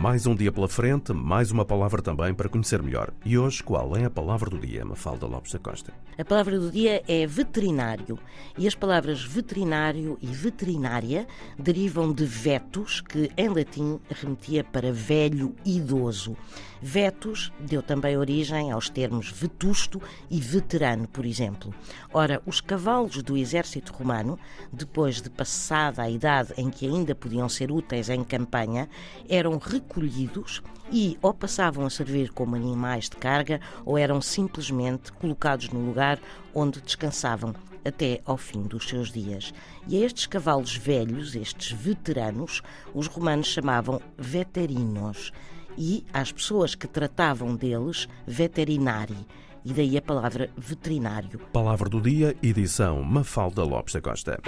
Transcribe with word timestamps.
Mais 0.00 0.26
um 0.26 0.34
dia 0.34 0.52
pela 0.52 0.68
frente, 0.68 1.12
mais 1.12 1.50
uma 1.50 1.64
palavra 1.64 2.00
também 2.00 2.32
para 2.32 2.48
conhecer 2.48 2.80
melhor. 2.80 3.10
E 3.24 3.36
hoje, 3.36 3.64
qual 3.64 3.96
é 3.96 4.04
a 4.04 4.10
palavra 4.10 4.48
do 4.48 4.56
dia, 4.56 4.84
Mafalda 4.84 5.26
Lopes 5.26 5.52
da 5.52 5.58
Costa? 5.58 5.92
A 6.16 6.24
palavra 6.24 6.56
do 6.56 6.70
dia 6.70 7.02
é 7.08 7.26
veterinário. 7.26 8.16
E 8.56 8.68
as 8.68 8.76
palavras 8.76 9.24
veterinário 9.24 10.16
e 10.22 10.28
veterinária 10.28 11.26
derivam 11.58 12.12
de 12.12 12.24
vetus, 12.24 13.00
que 13.00 13.28
em 13.36 13.48
latim 13.48 13.98
remetia 14.08 14.62
para 14.62 14.92
velho 14.92 15.52
idoso. 15.64 16.36
Vetus 16.80 17.52
deu 17.58 17.82
também 17.82 18.16
origem 18.16 18.70
aos 18.70 18.88
termos 18.88 19.32
vetusto 19.32 20.00
e 20.30 20.40
veterano, 20.40 21.08
por 21.08 21.26
exemplo. 21.26 21.74
Ora, 22.12 22.40
os 22.46 22.60
cavalos 22.60 23.20
do 23.22 23.36
exército 23.36 23.92
romano, 23.92 24.38
depois 24.72 25.20
de 25.20 25.28
passada 25.28 26.02
a 26.02 26.10
idade 26.10 26.54
em 26.56 26.70
que 26.70 26.86
ainda 26.86 27.16
podiam 27.16 27.48
ser 27.48 27.72
úteis 27.72 28.08
em 28.08 28.22
campanha, 28.22 28.88
eram 29.28 29.58
recolhidos 29.88 30.62
e 30.92 31.18
ou 31.22 31.32
passavam 31.32 31.86
a 31.86 31.90
servir 31.90 32.30
como 32.30 32.54
animais 32.54 33.08
de 33.08 33.16
carga 33.16 33.60
ou 33.84 33.96
eram 33.96 34.20
simplesmente 34.20 35.10
colocados 35.12 35.70
no 35.70 35.80
lugar 35.80 36.18
onde 36.54 36.80
descansavam 36.80 37.54
até 37.84 38.20
ao 38.24 38.36
fim 38.36 38.62
dos 38.62 38.86
seus 38.86 39.10
dias. 39.10 39.52
E 39.86 39.96
a 39.96 40.04
estes 40.04 40.26
cavalos 40.26 40.76
velhos, 40.76 41.34
estes 41.34 41.72
veteranos, 41.72 42.62
os 42.94 43.06
romanos 43.06 43.46
chamavam 43.46 44.00
veterinos 44.16 45.32
e 45.76 46.04
às 46.12 46.30
pessoas 46.30 46.74
que 46.74 46.86
tratavam 46.86 47.54
deles, 47.56 48.08
veterinari. 48.26 49.16
E 49.64 49.72
daí 49.72 49.96
a 49.96 50.02
palavra 50.02 50.50
veterinário. 50.56 51.40
Palavra 51.52 51.88
do 51.88 52.00
dia, 52.00 52.36
edição 52.42 53.02
Mafalda 53.02 53.64
Lopes 53.64 53.94
da 53.94 54.00
Costa. 54.00 54.40